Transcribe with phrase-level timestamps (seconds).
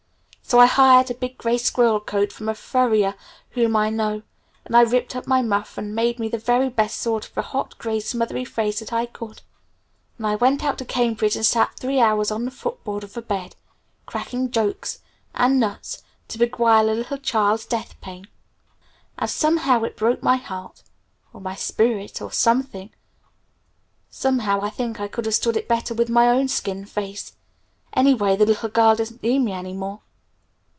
[0.43, 3.15] So I hired a big gray squirrel coat from a furrier
[3.51, 4.23] whom I know,
[4.65, 7.41] and I ripped up my muff and made me the very best sort of a
[7.41, 9.43] hot, gray, smothery face that I could
[10.17, 13.21] and I went out to Cambridge and sat three hours on the footboard of a
[13.21, 13.55] bed,
[14.05, 14.99] cracking jokes
[15.33, 18.27] and nuts to beguile a little child's death pain.
[19.17, 20.83] And somehow it broke my heart
[21.31, 22.89] or my spirit or something.
[24.09, 27.37] Somehow I think I could have stood it better with my own skin face!
[27.93, 30.01] Anyway the little girl doesn't need me any more.